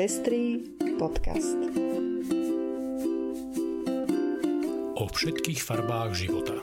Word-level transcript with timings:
Pestrý 0.00 0.64
podcast. 0.96 1.60
O 4.96 5.04
všetkých 5.04 5.60
farbách 5.60 6.16
života. 6.16 6.56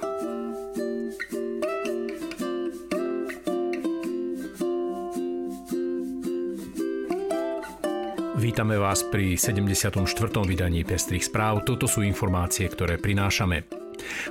Vítame 8.42 8.82
vás 8.82 9.05
pri 9.05 9.38
74. 9.38 10.01
vydaní 10.42 10.82
Pestrých 10.82 11.29
správ. 11.29 11.61
Toto 11.61 11.86
sú 11.86 12.01
informácie, 12.01 12.65
ktoré 12.65 12.97
prinášame. 12.97 13.69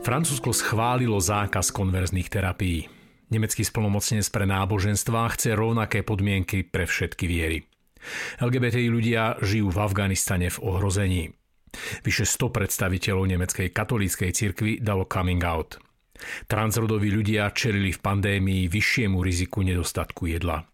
Francúzsko 0.03 0.51
schválilo 0.51 1.23
zákaz 1.23 1.71
konverzných 1.71 2.27
terapií. 2.27 2.91
Nemecký 3.31 3.63
splnomocnenec 3.63 4.27
pre 4.35 4.51
náboženstva 4.51 5.31
chce 5.39 5.55
rovnaké 5.55 6.03
podmienky 6.03 6.67
pre 6.67 6.91
všetky 6.91 7.31
viery. 7.31 7.76
LGBTI 8.41 8.89
ľudia 8.89 9.39
žijú 9.43 9.73
v 9.73 9.79
Afganistane 9.83 10.49
v 10.53 10.59
ohrození. 10.63 11.25
Vyše 12.03 12.25
100 12.25 12.57
predstaviteľov 12.57 13.25
nemeckej 13.37 13.69
katolíckej 13.73 14.31
cirkvi 14.33 14.73
dalo 14.81 15.05
coming 15.05 15.43
out. 15.45 15.77
Transrodoví 16.47 17.13
ľudia 17.13 17.51
čelili 17.53 17.93
v 17.93 18.03
pandémii 18.03 18.69
vyššiemu 18.69 19.19
riziku 19.21 19.63
nedostatku 19.63 20.27
jedla. 20.31 20.65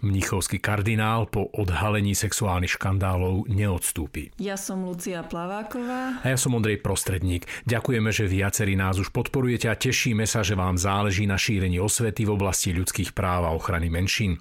Mnichovský 0.00 0.58
kardinál 0.58 1.28
po 1.28 1.48
odhalení 1.52 2.16
sexuálnych 2.16 2.80
škandálov 2.80 3.48
neodstúpi. 3.52 4.32
Ja 4.40 4.56
som 4.56 4.88
Lucia 4.88 5.20
Plaváková. 5.24 6.24
A 6.24 6.26
ja 6.26 6.38
som 6.40 6.56
Ondrej 6.56 6.80
Prostredník. 6.80 7.44
Ďakujeme, 7.68 8.08
že 8.08 8.30
viacerí 8.30 8.74
nás 8.74 8.96
už 8.96 9.12
podporujete 9.12 9.68
a 9.68 9.78
tešíme 9.78 10.24
sa, 10.24 10.40
že 10.40 10.56
vám 10.56 10.80
záleží 10.80 11.28
na 11.28 11.36
šírení 11.36 11.76
osvety 11.80 12.24
v 12.24 12.34
oblasti 12.34 12.72
ľudských 12.72 13.12
práv 13.12 13.44
a 13.44 13.54
ochrany 13.54 13.92
menšín. 13.92 14.40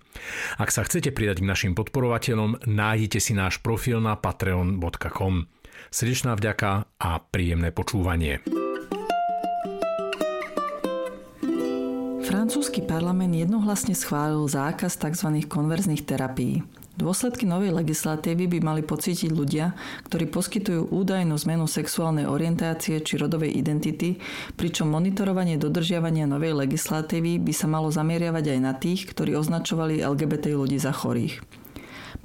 Ak 0.57 0.71
sa 0.71 0.87
chcete 0.87 1.11
pridať 1.11 1.43
k 1.43 1.49
našim 1.49 1.73
podporovateľom, 1.75 2.63
nájdete 2.65 3.19
si 3.19 3.35
náš 3.35 3.59
profil 3.59 3.99
na 3.99 4.15
patreon.com. 4.15 5.47
Srdečná 5.87 6.35
vďaka 6.35 6.99
a 6.99 7.09
príjemné 7.21 7.71
počúvanie. 7.71 8.66
Francúzsky 12.57 12.81
parlament 12.81 13.37
jednohlasne 13.37 13.93
schválil 13.93 14.41
zákaz 14.49 14.97
tzv. 14.97 15.45
konverzných 15.45 16.01
terapií. 16.09 16.65
Dôsledky 16.97 17.45
novej 17.45 17.69
legislatívy 17.69 18.49
by 18.49 18.59
mali 18.65 18.81
pocítiť 18.81 19.29
ľudia, 19.29 19.77
ktorí 20.09 20.25
poskytujú 20.25 20.89
údajnú 20.89 21.37
zmenu 21.37 21.69
sexuálnej 21.69 22.25
orientácie 22.25 22.97
či 23.05 23.21
rodovej 23.21 23.53
identity, 23.53 24.17
pričom 24.57 24.89
monitorovanie 24.89 25.61
dodržiavania 25.61 26.25
novej 26.25 26.57
legislatívy 26.57 27.37
by 27.37 27.53
sa 27.53 27.69
malo 27.69 27.93
zameriavať 27.93 28.45
aj 28.49 28.59
na 28.65 28.73
tých, 28.73 29.05
ktorí 29.05 29.37
označovali 29.37 30.01
LGBT 30.01 30.57
ľudí 30.57 30.81
za 30.81 30.97
chorých. 30.97 31.37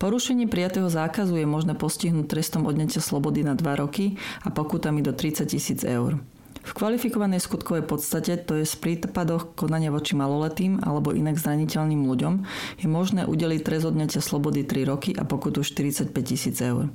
Porušenie 0.01 0.49
prijatého 0.49 0.89
zákazu 0.89 1.37
je 1.37 1.45
možné 1.45 1.77
postihnúť 1.77 2.33
trestom 2.33 2.65
odňatia 2.65 3.05
slobody 3.05 3.45
na 3.45 3.53
2 3.53 3.85
roky 3.85 4.17
a 4.41 4.49
pokutami 4.49 5.05
do 5.05 5.13
30 5.13 5.45
tisíc 5.45 5.85
eur. 5.85 6.17
V 6.63 6.71
kvalifikovanej 6.79 7.43
skutkovej 7.43 7.85
podstate, 7.85 8.39
to 8.39 8.63
je 8.63 8.65
v 8.65 8.79
prípadoch 8.79 9.59
konania 9.59 9.91
voči 9.91 10.15
maloletým 10.15 10.79
alebo 10.79 11.11
inak 11.11 11.37
zraniteľným 11.37 12.07
ľuďom, 12.07 12.35
je 12.79 12.87
možné 12.87 13.27
udeliť 13.27 13.61
trest 13.67 13.85
odňatia 13.87 14.23
slobody 14.23 14.63
3 14.63 14.87
roky 14.87 15.11
a 15.13 15.27
pokutu 15.27 15.67
45 15.67 16.15
tisíc 16.23 16.63
eur. 16.63 16.87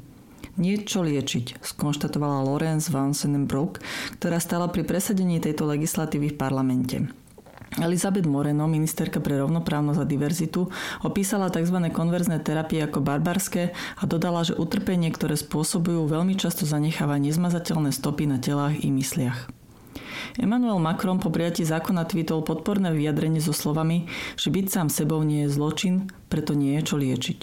Niečo 0.58 1.06
liečiť, 1.06 1.62
skonštatovala 1.62 2.42
Lorenz 2.48 2.90
van 2.90 3.14
Sennenbroek, 3.14 3.78
ktorá 4.18 4.42
stala 4.42 4.72
pri 4.72 4.88
presadení 4.88 5.38
tejto 5.38 5.70
legislatívy 5.70 6.34
v 6.34 6.40
parlamente. 6.40 6.98
Elizabeth 7.78 8.26
Moreno, 8.26 8.66
ministerka 8.66 9.22
pre 9.22 9.38
rovnoprávnosť 9.38 10.00
a 10.02 10.08
diverzitu, 10.08 10.66
opísala 11.06 11.54
tzv. 11.54 11.78
konverzné 11.94 12.42
terapie 12.42 12.82
ako 12.82 13.06
barbarské 13.06 13.76
a 14.02 14.04
dodala, 14.10 14.42
že 14.42 14.58
utrpenie, 14.58 15.14
ktoré 15.14 15.38
spôsobujú, 15.38 16.10
veľmi 16.10 16.34
často 16.40 16.66
zanecháva 16.66 17.22
nezmazateľné 17.22 17.94
stopy 17.94 18.26
na 18.26 18.42
telách 18.42 18.82
i 18.82 18.90
mysliach. 18.90 19.57
Emmanuel 20.38 20.78
Macron 20.78 21.18
po 21.18 21.34
prijatí 21.34 21.66
zákona 21.66 22.06
tweetol 22.06 22.46
podporné 22.46 22.94
vyjadrenie 22.94 23.42
so 23.42 23.58
slovami, 23.58 24.06
že 24.38 24.54
byť 24.54 24.66
sám 24.70 24.88
sebou 24.94 25.26
nie 25.26 25.50
je 25.50 25.54
zločin, 25.58 26.14
preto 26.30 26.54
nie 26.54 26.78
je 26.78 26.82
čo 26.86 26.96
liečiť. 27.02 27.40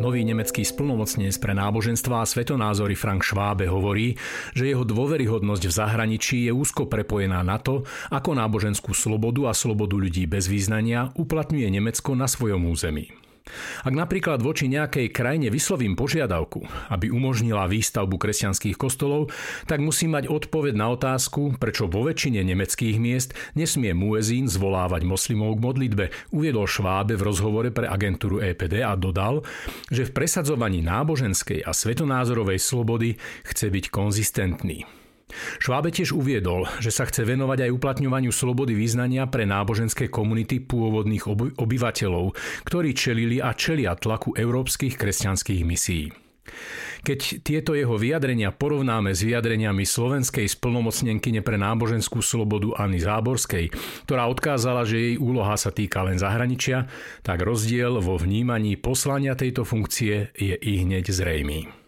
Nový 0.00 0.24
nemecký 0.26 0.66
splnomocnenec 0.66 1.36
pre 1.38 1.54
náboženstva 1.54 2.24
a 2.24 2.26
svetonázory 2.26 2.98
Frank 2.98 3.22
Schwabe 3.22 3.70
hovorí, 3.70 4.18
že 4.56 4.66
jeho 4.66 4.82
dôveryhodnosť 4.82 5.70
v 5.70 5.76
zahraničí 5.76 6.36
je 6.48 6.52
úzko 6.56 6.90
prepojená 6.90 7.44
na 7.46 7.62
to, 7.62 7.86
ako 8.10 8.34
náboženskú 8.34 8.90
slobodu 8.90 9.46
a 9.46 9.54
slobodu 9.54 10.00
ľudí 10.00 10.26
bez 10.26 10.50
význania 10.50 11.14
uplatňuje 11.14 11.68
Nemecko 11.68 12.16
na 12.16 12.26
svojom 12.26 12.64
území. 12.66 13.29
Ak 13.82 13.94
napríklad 13.94 14.44
voči 14.44 14.70
nejakej 14.70 15.10
krajine 15.10 15.48
vyslovím 15.50 15.98
požiadavku, 15.98 16.64
aby 16.92 17.10
umožnila 17.10 17.66
výstavbu 17.66 18.20
kresťanských 18.20 18.76
kostolov, 18.76 19.32
tak 19.66 19.82
musím 19.82 20.14
mať 20.14 20.28
odpoveď 20.30 20.74
na 20.76 20.92
otázku, 20.92 21.56
prečo 21.56 21.88
vo 21.88 22.06
väčšine 22.06 22.44
nemeckých 22.44 22.96
miest 23.00 23.32
nesmie 23.56 23.96
muezín 23.96 24.46
zvolávať 24.46 25.02
moslimov 25.08 25.58
k 25.58 25.64
modlitbe, 25.64 26.04
uviedol 26.36 26.68
Švábe 26.68 27.16
v 27.16 27.26
rozhovore 27.26 27.70
pre 27.72 27.88
agentúru 27.88 28.44
EPD 28.44 28.84
a 28.84 28.94
dodal, 28.94 29.42
že 29.88 30.06
v 30.06 30.14
presadzovaní 30.14 30.84
náboženskej 30.84 31.64
a 31.64 31.72
svetonázorovej 31.74 32.60
slobody 32.60 33.16
chce 33.48 33.66
byť 33.72 33.84
konzistentný. 33.88 34.99
Švábe 35.62 35.94
tiež 35.94 36.12
uviedol, 36.12 36.66
že 36.82 36.92
sa 36.92 37.06
chce 37.06 37.26
venovať 37.26 37.68
aj 37.68 37.74
uplatňovaniu 37.74 38.32
slobody 38.34 38.76
význania 38.76 39.26
pre 39.30 39.46
náboženské 39.46 40.10
komunity 40.10 40.60
pôvodných 40.62 41.24
obyvateľov, 41.56 42.36
ktorí 42.66 42.90
čelili 42.92 43.38
a 43.40 43.54
čelia 43.56 43.96
tlaku 43.96 44.36
európskych 44.36 44.98
kresťanských 44.98 45.62
misií. 45.64 46.10
Keď 47.00 47.40
tieto 47.40 47.72
jeho 47.72 47.96
vyjadrenia 47.96 48.52
porovnáme 48.52 49.16
s 49.16 49.24
vyjadreniami 49.24 49.88
slovenskej 49.88 50.44
splnomocnenkyne 50.44 51.40
pre 51.40 51.56
náboženskú 51.56 52.20
slobodu 52.20 52.76
Anny 52.76 53.00
Záborskej, 53.00 53.72
ktorá 54.04 54.28
odkázala, 54.28 54.84
že 54.84 55.00
jej 55.00 55.16
úloha 55.16 55.56
sa 55.56 55.72
týka 55.72 56.04
len 56.04 56.20
zahraničia, 56.20 56.92
tak 57.24 57.40
rozdiel 57.40 58.02
vo 58.04 58.20
vnímaní 58.20 58.76
poslania 58.76 59.32
tejto 59.32 59.64
funkcie 59.64 60.28
je 60.36 60.54
i 60.60 60.72
hneď 60.84 61.08
zrejmý. 61.08 61.79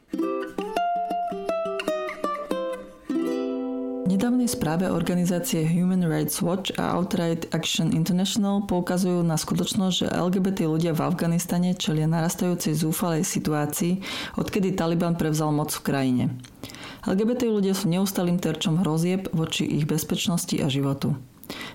Nedávnej 4.22 4.54
správe 4.54 4.86
organizácie 4.86 5.66
Human 5.66 6.06
Rights 6.06 6.46
Watch 6.46 6.70
a 6.78 6.94
Outright 6.94 7.50
Action 7.50 7.90
International 7.90 8.62
poukazujú 8.62 9.18
na 9.26 9.34
skutočnosť, 9.34 9.94
že 9.98 10.14
LGBT 10.14 10.70
ľudia 10.70 10.94
v 10.94 11.02
Afganistane 11.10 11.74
čelia 11.74 12.06
narastajúcej 12.06 12.70
zúfalej 12.70 13.26
situácii, 13.26 13.98
odkedy 14.38 14.78
Taliban 14.78 15.18
prevzal 15.18 15.50
moc 15.50 15.74
v 15.74 15.82
krajine. 15.82 16.24
LGBT 17.02 17.50
ľudia 17.50 17.74
sú 17.74 17.90
neustalým 17.90 18.38
terčom 18.38 18.86
hrozieb 18.86 19.26
voči 19.34 19.66
ich 19.66 19.90
bezpečnosti 19.90 20.54
a 20.54 20.70
životu. 20.70 21.18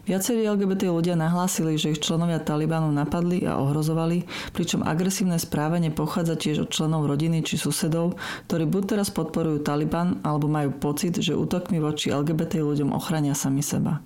Viacerí 0.07 0.47
LGBT 0.47 0.87
ľudia 0.87 1.19
nahlásili, 1.19 1.75
že 1.75 1.91
ich 1.91 1.99
členovia 1.99 2.39
Talibanu 2.39 2.87
napadli 2.95 3.43
a 3.43 3.59
ohrozovali, 3.59 4.23
pričom 4.55 4.81
agresívne 4.87 5.35
správanie 5.35 5.91
pochádza 5.91 6.39
tiež 6.39 6.63
od 6.63 6.71
členov 6.71 7.11
rodiny 7.11 7.43
či 7.43 7.59
susedov, 7.59 8.15
ktorí 8.47 8.63
buď 8.65 8.83
teraz 8.95 9.11
podporujú 9.11 9.67
Taliban, 9.67 10.23
alebo 10.23 10.47
majú 10.47 10.71
pocit, 10.71 11.19
že 11.19 11.35
útokmi 11.35 11.83
voči 11.83 12.09
LGBT 12.09 12.63
ľuďom 12.63 12.95
ochrania 12.95 13.35
sami 13.35 13.59
seba. 13.59 13.99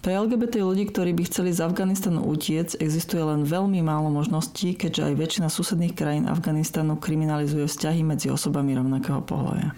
Pre 0.00 0.16
LGBT 0.16 0.64
ľudí, 0.64 0.88
ktorí 0.88 1.12
by 1.12 1.28
chceli 1.28 1.52
z 1.52 1.60
Afganistanu 1.60 2.24
utiec, 2.24 2.72
existuje 2.80 3.20
len 3.20 3.44
veľmi 3.44 3.84
málo 3.84 4.08
možností, 4.08 4.72
keďže 4.72 5.12
aj 5.12 5.14
väčšina 5.20 5.48
susedných 5.52 5.92
krajín 5.92 6.24
Afganistanu 6.24 6.96
kriminalizuje 6.96 7.68
vzťahy 7.68 8.00
medzi 8.00 8.32
osobami 8.32 8.72
rovnakého 8.72 9.20
pohľavia. 9.20 9.76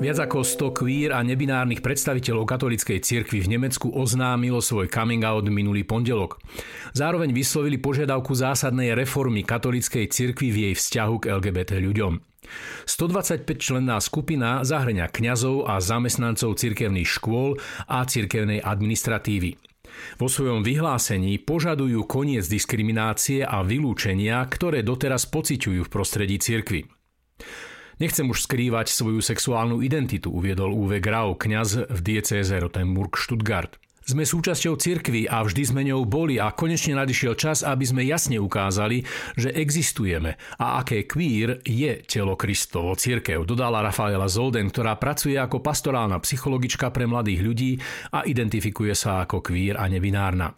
Viac 0.00 0.16
ako 0.16 0.40
100 0.40 0.72
queer 0.72 1.12
a 1.12 1.20
nebinárnych 1.20 1.84
predstaviteľov 1.84 2.48
katolíckej 2.48 3.04
cirkvi 3.04 3.44
v 3.44 3.52
Nemecku 3.52 3.92
oznámilo 3.92 4.64
svoj 4.64 4.88
coming 4.88 5.20
out 5.20 5.44
minulý 5.52 5.84
pondelok. 5.84 6.40
Zároveň 6.96 7.36
vyslovili 7.36 7.76
požiadavku 7.76 8.32
zásadnej 8.32 8.96
reformy 8.96 9.44
katolíckej 9.44 10.08
cirkvi 10.08 10.48
v 10.48 10.56
jej 10.64 10.74
vzťahu 10.80 11.14
k 11.20 11.24
LGBT 11.36 11.84
ľuďom. 11.84 12.16
125 12.88 13.44
členná 13.60 14.00
skupina 14.00 14.64
zahrňa 14.64 15.12
kňazov 15.12 15.68
a 15.68 15.76
zamestnancov 15.84 16.56
cirkevných 16.56 17.20
škôl 17.20 17.60
a 17.84 18.00
cirkevnej 18.08 18.64
administratívy. 18.64 19.60
Vo 20.16 20.32
svojom 20.32 20.64
vyhlásení 20.64 21.36
požadujú 21.44 22.08
koniec 22.08 22.48
diskriminácie 22.48 23.44
a 23.44 23.60
vylúčenia, 23.60 24.40
ktoré 24.48 24.80
doteraz 24.80 25.28
pociťujú 25.28 25.84
v 25.84 25.92
prostredí 25.92 26.40
cirkvy. 26.40 26.88
Nechcem 28.00 28.24
už 28.32 28.48
skrývať 28.48 28.88
svoju 28.88 29.20
sexuálnu 29.20 29.84
identitu, 29.84 30.32
uviedol 30.32 30.72
Uwe 30.72 31.04
Grau, 31.04 31.36
kňaz 31.36 31.92
v 31.92 32.00
diecéze 32.00 32.56
Rotenburg 32.56 33.12
Stuttgart. 33.12 33.76
Sme 34.00 34.24
súčasťou 34.24 34.80
cirkvy 34.80 35.28
a 35.28 35.44
vždy 35.44 35.62
sme 35.68 35.84
ňou 35.84 36.08
boli 36.08 36.40
a 36.40 36.48
konečne 36.56 36.96
nadišiel 36.96 37.36
čas, 37.36 37.60
aby 37.60 37.84
sme 37.84 38.08
jasne 38.08 38.40
ukázali, 38.40 39.04
že 39.36 39.52
existujeme 39.52 40.40
a 40.56 40.80
aké 40.80 41.04
queer 41.04 41.60
je 41.60 42.00
telo 42.08 42.40
Kristovo 42.40 42.96
cirkev, 42.96 43.44
dodala 43.44 43.84
Rafaela 43.84 44.32
Zolden, 44.32 44.72
ktorá 44.72 44.96
pracuje 44.96 45.36
ako 45.36 45.60
pastorálna 45.60 46.16
psychologička 46.24 46.88
pre 46.88 47.04
mladých 47.04 47.44
ľudí 47.44 47.70
a 48.16 48.24
identifikuje 48.24 48.96
sa 48.96 49.28
ako 49.28 49.44
queer 49.44 49.76
a 49.76 49.84
nebinárna. 49.92 50.56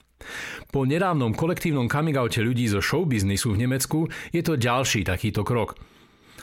Po 0.71 0.87
nedávnom 0.87 1.35
kolektívnom 1.35 1.91
coming 1.91 2.15
ľudí 2.15 2.71
zo 2.71 2.79
showbiznisu 2.79 3.59
v 3.59 3.67
Nemecku 3.67 4.07
je 4.31 4.47
to 4.47 4.55
ďalší 4.55 5.03
takýto 5.03 5.43
krok. 5.43 5.75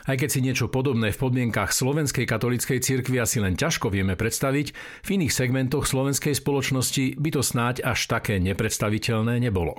Aj 0.08 0.16
keď 0.16 0.28
si 0.32 0.40
niečo 0.40 0.72
podobné 0.72 1.12
v 1.12 1.20
podmienkach 1.20 1.76
slovenskej 1.76 2.24
katolíckej 2.24 2.80
cirkvi 2.80 3.20
asi 3.20 3.42
len 3.42 3.58
ťažko 3.58 3.92
vieme 3.92 4.16
predstaviť, 4.16 4.72
v 5.04 5.08
iných 5.20 5.32
segmentoch 5.34 5.84
slovenskej 5.84 6.36
spoločnosti 6.36 7.20
by 7.20 7.30
to 7.34 7.42
snáď 7.44 7.84
až 7.84 8.08
také 8.08 8.40
nepredstaviteľné 8.40 9.36
nebolo. 9.42 9.76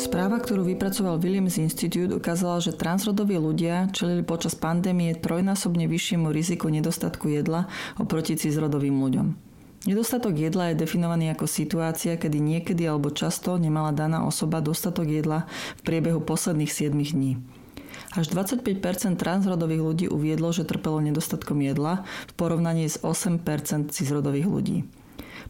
Správa, 0.00 0.42
ktorú 0.42 0.66
vypracoval 0.66 1.22
Williams 1.22 1.54
Institute, 1.54 2.10
ukázala, 2.10 2.58
že 2.58 2.74
transrodoví 2.74 3.38
ľudia 3.38 3.88
čelili 3.94 4.26
počas 4.26 4.58
pandémie 4.58 5.14
trojnásobne 5.14 5.86
vyššiemu 5.86 6.34
riziku 6.34 6.66
nedostatku 6.66 7.30
jedla 7.30 7.70
oproti 7.94 8.34
cisrodovým 8.34 8.98
ľuďom. 8.98 9.49
Nedostatok 9.88 10.36
jedla 10.36 10.72
je 10.72 10.84
definovaný 10.84 11.32
ako 11.32 11.48
situácia, 11.48 12.20
kedy 12.20 12.36
niekedy 12.36 12.84
alebo 12.84 13.08
často 13.08 13.56
nemala 13.56 13.96
daná 13.96 14.28
osoba 14.28 14.60
dostatok 14.60 15.08
jedla 15.08 15.48
v 15.80 15.82
priebehu 15.88 16.20
posledných 16.20 16.68
7 16.68 16.92
dní. 16.92 17.40
Až 18.12 18.28
25% 18.28 19.16
transrodových 19.16 19.80
ľudí 19.80 20.06
uviedlo, 20.10 20.52
že 20.52 20.68
trpelo 20.68 21.00
nedostatkom 21.00 21.64
jedla 21.64 22.04
v 22.28 22.32
porovnaní 22.36 22.92
s 22.92 23.00
8% 23.00 23.40
cisrodových 23.88 24.48
ľudí. 24.50 24.78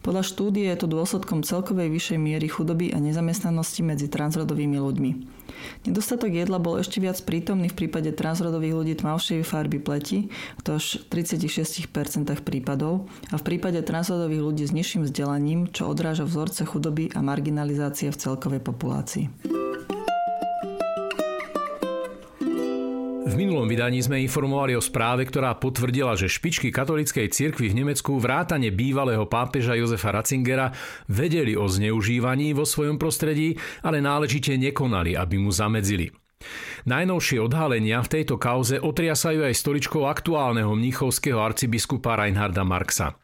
Podľa 0.01 0.25
štúdie 0.25 0.65
je 0.65 0.81
to 0.81 0.89
dôsledkom 0.89 1.45
celkovej 1.45 1.93
vyššej 1.93 2.17
miery 2.17 2.49
chudoby 2.49 2.89
a 2.89 2.97
nezamestnanosti 2.97 3.85
medzi 3.85 4.09
transrodovými 4.09 4.81
ľuďmi. 4.81 5.11
Nedostatok 5.85 6.33
jedla 6.33 6.57
bol 6.57 6.81
ešte 6.81 6.97
viac 6.97 7.21
prítomný 7.21 7.69
v 7.69 7.85
prípade 7.85 8.09
transrodových 8.09 8.75
ľudí 8.81 8.93
tmavšej 8.97 9.45
farby 9.45 9.77
pleti, 9.77 10.33
to 10.65 10.81
až 10.81 11.05
v 11.05 11.21
36% 11.21 11.85
prípadov, 12.41 13.05
a 13.29 13.37
v 13.37 13.45
prípade 13.45 13.77
transrodových 13.85 14.41
ľudí 14.41 14.63
s 14.65 14.73
nižším 14.73 15.05
vzdelaním, 15.05 15.69
čo 15.69 15.85
odráža 15.85 16.25
vzorce 16.25 16.65
chudoby 16.65 17.13
a 17.13 17.21
marginalizácie 17.21 18.09
v 18.09 18.17
celkovej 18.17 18.61
populácii. 18.65 19.60
Minulom 23.51 23.67
vydaní 23.67 23.99
sme 23.99 24.23
informovali 24.23 24.79
o 24.79 24.81
správe, 24.81 25.27
ktorá 25.27 25.51
potvrdila, 25.59 26.15
že 26.15 26.31
špičky 26.31 26.71
katolíckej 26.71 27.27
cirkvi 27.27 27.67
v 27.67 27.83
Nemecku 27.83 28.15
vrátane 28.15 28.71
bývalého 28.71 29.27
pápeža 29.27 29.75
Jozefa 29.75 30.15
Ratzingera 30.15 30.71
vedeli 31.11 31.59
o 31.59 31.67
zneužívaní 31.67 32.55
vo 32.55 32.63
svojom 32.63 32.95
prostredí, 32.95 33.59
ale 33.83 33.99
náležite 33.99 34.55
nekonali, 34.55 35.19
aby 35.19 35.35
mu 35.35 35.51
zamedzili. 35.51 36.15
Najnovšie 36.87 37.43
odhalenia 37.43 37.99
v 37.99 38.23
tejto 38.23 38.39
kauze 38.39 38.79
otriasajú 38.79 39.43
aj 39.43 39.59
stoličkou 39.59 40.07
aktuálneho 40.07 40.71
mníchovského 40.71 41.43
arcibiskupa 41.43 42.15
Reinharda 42.15 42.63
Marxa. 42.63 43.19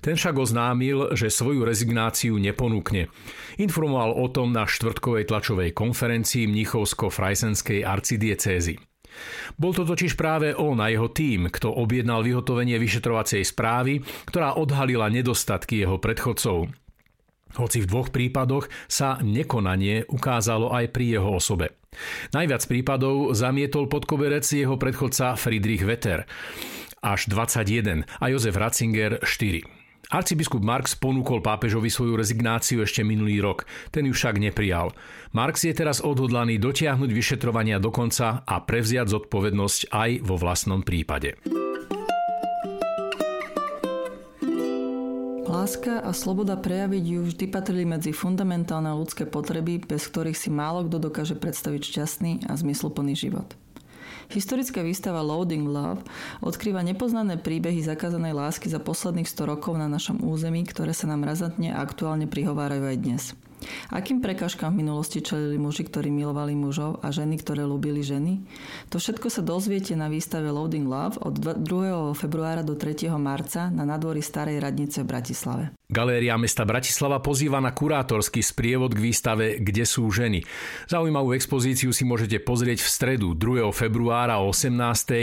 Ten 0.00 0.16
však 0.16 0.48
oznámil, 0.48 1.12
že 1.12 1.28
svoju 1.28 1.60
rezignáciu 1.68 2.40
neponúkne. 2.40 3.12
Informoval 3.60 4.16
o 4.16 4.32
tom 4.32 4.48
na 4.56 4.64
štvrtkovej 4.64 5.28
tlačovej 5.28 5.76
konferencii 5.76 6.48
Mnichovsko-Frajsenskej 6.48 7.84
arcidiecézy. 7.84 8.87
Bol 9.56 9.72
to 9.74 9.82
totiž 9.88 10.14
práve 10.14 10.54
on 10.54 10.78
a 10.82 10.90
jeho 10.90 11.10
tým, 11.10 11.50
kto 11.50 11.72
objednal 11.72 12.22
vyhotovenie 12.22 12.78
vyšetrovacej 12.78 13.42
správy, 13.42 14.04
ktorá 14.28 14.56
odhalila 14.56 15.10
nedostatky 15.10 15.82
jeho 15.82 15.98
predchodcov. 15.98 16.70
Hoci 17.56 17.78
v 17.80 17.88
dvoch 17.88 18.12
prípadoch 18.12 18.68
sa 18.86 19.16
nekonanie 19.24 20.04
ukázalo 20.04 20.68
aj 20.68 20.92
pri 20.92 21.16
jeho 21.16 21.40
osobe. 21.40 21.80
Najviac 22.36 22.62
prípadov 22.68 23.32
zamietol 23.32 23.88
pod 23.88 24.04
koberec 24.04 24.44
jeho 24.44 24.76
predchodca 24.76 25.34
Friedrich 25.40 25.82
Vetter 25.82 26.28
až 27.02 27.30
21 27.30 28.04
a 28.04 28.24
Jozef 28.28 28.58
Ratzinger 28.58 29.22
4. 29.22 29.77
Arcibiskup 30.08 30.64
Marx 30.64 30.96
ponúkol 30.96 31.44
pápežovi 31.44 31.92
svoju 31.92 32.16
rezignáciu 32.16 32.80
ešte 32.80 33.04
minulý 33.04 33.44
rok, 33.44 33.68
ten 33.92 34.08
ju 34.08 34.16
však 34.16 34.40
neprijal. 34.40 34.96
Marx 35.36 35.68
je 35.68 35.76
teraz 35.76 36.00
odhodlaný 36.00 36.56
dotiahnuť 36.56 37.12
vyšetrovania 37.12 37.76
do 37.76 37.92
konca 37.92 38.40
a 38.40 38.56
prevziať 38.64 39.12
zodpovednosť 39.12 39.92
aj 39.92 40.10
vo 40.24 40.40
vlastnom 40.40 40.80
prípade. 40.80 41.36
Láska 45.44 46.00
a 46.00 46.16
sloboda 46.16 46.56
prejaviť 46.56 47.04
ju 47.04 47.20
vždy 47.28 47.44
patrili 47.52 47.84
medzi 47.84 48.16
fundamentálne 48.16 48.88
ľudské 48.96 49.28
potreby, 49.28 49.84
bez 49.84 50.08
ktorých 50.08 50.40
si 50.40 50.48
málo 50.48 50.88
kto 50.88 51.04
dokáže 51.04 51.36
predstaviť 51.36 51.84
šťastný 51.84 52.48
a 52.48 52.56
zmysluplný 52.56 53.12
život. 53.12 53.52
Historická 54.28 54.84
výstava 54.84 55.24
Loading 55.24 55.64
Love 55.64 56.04
odkrýva 56.44 56.84
nepoznané 56.84 57.40
príbehy 57.40 57.80
zakázanej 57.80 58.36
lásky 58.36 58.68
za 58.68 58.76
posledných 58.76 59.24
100 59.24 59.56
rokov 59.56 59.80
na 59.80 59.88
našom 59.88 60.20
území, 60.20 60.68
ktoré 60.68 60.92
sa 60.92 61.08
nám 61.08 61.24
razantne 61.24 61.72
a 61.72 61.80
aktuálne 61.80 62.28
prihovárajú 62.28 62.84
aj 62.92 62.96
dnes. 63.00 63.22
Akým 63.90 64.22
prekážkam 64.22 64.74
v 64.74 64.86
minulosti 64.86 65.24
čelili 65.24 65.58
muži, 65.58 65.88
ktorí 65.88 66.12
milovali 66.12 66.54
mužov 66.54 67.02
a 67.02 67.10
ženy, 67.10 67.40
ktoré 67.40 67.64
ľúbili 67.64 68.04
ženy? 68.04 68.42
To 68.92 69.02
všetko 69.02 69.28
sa 69.28 69.42
dozviete 69.42 69.96
na 69.98 70.06
výstave 70.06 70.48
Loading 70.48 70.86
Love 70.86 71.18
od 71.22 71.38
2. 71.38 72.14
februára 72.14 72.62
do 72.62 72.78
3. 72.78 73.10
marca 73.18 73.68
na 73.72 73.82
nadvorí 73.82 74.22
Starej 74.22 74.62
radnice 74.62 75.02
v 75.02 75.06
Bratislave. 75.10 75.64
Galéria 75.88 76.36
mesta 76.36 76.68
Bratislava 76.68 77.16
pozýva 77.24 77.64
na 77.64 77.72
kurátorský 77.72 78.44
sprievod 78.44 78.92
k 78.92 79.00
výstave 79.08 79.56
Kde 79.56 79.88
sú 79.88 80.04
ženy. 80.12 80.44
Zaujímavú 80.84 81.32
expozíciu 81.32 81.96
si 81.96 82.04
môžete 82.04 82.44
pozrieť 82.44 82.84
v 82.84 82.88
stredu 82.92 83.28
2. 83.32 83.64
februára 83.72 84.36
o 84.44 84.52
18. 84.52 84.68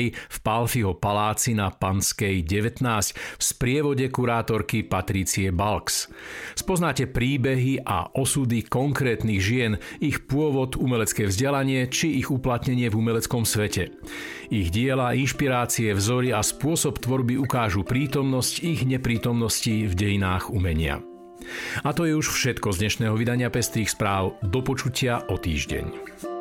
v 0.09 0.37
Palfiho 0.41 0.97
paláci 0.97 1.53
na 1.53 1.69
Panskej 1.69 2.41
19 2.41 2.81
v 3.13 3.43
sprievode 3.45 4.09
kurátorky 4.09 4.81
Patrície 4.81 5.53
Balks. 5.53 6.09
Spoznáte 6.57 7.05
príbehy 7.05 7.85
a 7.85 8.09
osudy 8.25 8.65
konkrétnych 8.65 9.37
žien, 9.37 9.77
ich 10.01 10.25
pôvod, 10.25 10.73
umelecké 10.81 11.29
vzdelanie 11.29 11.85
či 11.93 12.17
ich 12.17 12.33
uplatnenie 12.33 12.89
v 12.89 12.97
umeleckom 12.97 13.45
svete. 13.45 13.93
Ich 14.49 14.73
diela, 14.73 15.13
inšpirácie, 15.13 15.93
vzory 15.93 16.33
a 16.33 16.41
spôsob 16.41 16.97
tvorby 16.97 17.37
ukážu 17.37 17.85
prítomnosť 17.85 18.65
ich 18.65 18.81
neprítomnosti 18.81 19.85
v 19.85 19.93
dejinách 19.93 20.49
umenia. 20.49 21.05
A 21.85 21.93
to 21.93 22.09
je 22.09 22.17
už 22.17 22.33
všetko 22.33 22.73
z 22.73 22.81
dnešného 22.81 23.13
vydania 23.13 23.53
Pestrých 23.53 23.93
správ. 23.93 24.41
Do 24.41 24.65
počutia 24.65 25.21
o 25.29 25.37
týždeň. 25.37 26.34